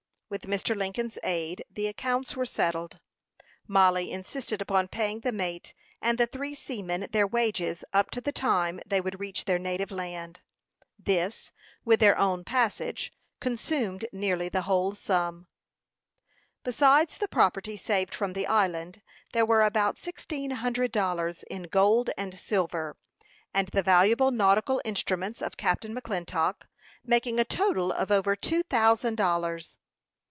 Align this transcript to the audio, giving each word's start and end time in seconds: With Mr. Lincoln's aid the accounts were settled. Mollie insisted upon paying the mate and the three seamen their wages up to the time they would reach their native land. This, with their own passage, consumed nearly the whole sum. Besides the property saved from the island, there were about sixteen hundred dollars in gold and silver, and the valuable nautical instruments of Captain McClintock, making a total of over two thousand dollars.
With 0.33 0.43
Mr. 0.43 0.77
Lincoln's 0.77 1.17
aid 1.23 1.65
the 1.69 1.87
accounts 1.87 2.37
were 2.37 2.45
settled. 2.45 3.01
Mollie 3.67 4.11
insisted 4.11 4.61
upon 4.61 4.87
paying 4.87 5.19
the 5.19 5.33
mate 5.33 5.73
and 6.01 6.17
the 6.17 6.25
three 6.25 6.55
seamen 6.55 7.05
their 7.11 7.27
wages 7.27 7.83
up 7.91 8.09
to 8.11 8.21
the 8.21 8.31
time 8.31 8.79
they 8.85 9.01
would 9.01 9.19
reach 9.19 9.43
their 9.43 9.59
native 9.59 9.91
land. 9.91 10.39
This, 10.97 11.51
with 11.83 11.99
their 11.99 12.17
own 12.17 12.45
passage, 12.45 13.11
consumed 13.41 14.05
nearly 14.13 14.47
the 14.47 14.61
whole 14.61 14.93
sum. 14.95 15.47
Besides 16.63 17.17
the 17.17 17.27
property 17.27 17.75
saved 17.75 18.15
from 18.15 18.31
the 18.31 18.47
island, 18.47 19.01
there 19.33 19.45
were 19.45 19.63
about 19.63 19.99
sixteen 19.99 20.51
hundred 20.51 20.93
dollars 20.93 21.43
in 21.49 21.63
gold 21.63 22.09
and 22.17 22.33
silver, 22.39 22.95
and 23.53 23.67
the 23.73 23.83
valuable 23.83 24.31
nautical 24.31 24.81
instruments 24.85 25.41
of 25.41 25.57
Captain 25.57 25.93
McClintock, 25.93 26.61
making 27.03 27.37
a 27.37 27.43
total 27.43 27.91
of 27.91 28.11
over 28.11 28.37
two 28.37 28.63
thousand 28.63 29.15
dollars. 29.15 29.77